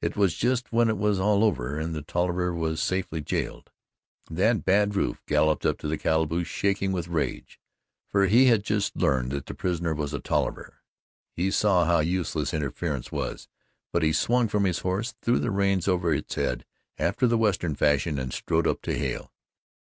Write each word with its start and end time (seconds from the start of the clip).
It 0.00 0.16
was 0.16 0.36
just 0.36 0.70
when 0.70 0.88
it 0.88 0.96
was 0.96 1.18
all 1.18 1.42
over, 1.42 1.80
and 1.80 1.92
the 1.92 2.02
Tolliver 2.02 2.54
was 2.54 2.80
safely 2.80 3.20
jailed, 3.20 3.72
that 4.30 4.64
Bad 4.64 4.94
Rufe 4.94 5.26
galloped 5.26 5.66
up 5.66 5.78
to 5.78 5.88
the 5.88 5.98
calaboose, 5.98 6.46
shaking 6.46 6.92
with 6.92 7.08
rage, 7.08 7.58
for 8.08 8.26
he 8.26 8.46
had 8.46 8.62
just 8.62 8.94
learned 8.94 9.32
that 9.32 9.46
the 9.46 9.54
prisoner 9.56 9.94
was 9.94 10.14
a 10.14 10.20
Tolliver. 10.20 10.74
He 11.32 11.50
saw 11.50 11.84
how 11.86 11.98
useless 11.98 12.54
interference 12.54 13.10
was, 13.10 13.48
but 13.92 14.04
he 14.04 14.12
swung 14.12 14.46
from 14.46 14.62
his 14.62 14.78
horse, 14.78 15.16
threw 15.22 15.40
the 15.40 15.50
reins 15.50 15.88
over 15.88 16.14
its 16.14 16.36
head 16.36 16.64
after 16.96 17.26
the 17.26 17.36
Western 17.36 17.74
fashion 17.74 18.16
and 18.16 18.32
strode 18.32 18.68
up 18.68 18.80
to 18.82 18.96
Hale. 18.96 19.32